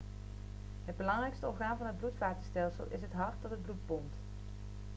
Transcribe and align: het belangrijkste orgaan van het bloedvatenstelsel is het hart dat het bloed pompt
het 0.85 0.97
belangrijkste 0.97 1.47
orgaan 1.47 1.77
van 1.77 1.87
het 1.87 1.97
bloedvatenstelsel 1.97 2.85
is 2.89 3.01
het 3.01 3.13
hart 3.13 3.41
dat 3.41 3.51
het 3.51 3.61
bloed 3.63 3.85
pompt 3.85 4.13